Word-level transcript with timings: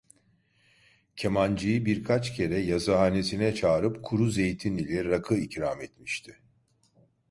Kemancıyı 1.15 1.85
birkaç 1.85 2.35
kere 2.35 2.59
yazıhanesine 2.59 3.55
çağırıp 3.55 4.03
kuru 4.03 4.25
zeytin 4.29 4.77
ile 4.77 5.05
rakı 5.05 5.35
ikram 5.37 5.81
etmişti. 5.81 6.39